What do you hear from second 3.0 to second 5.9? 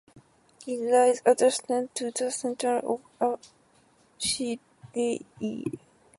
of Acireale.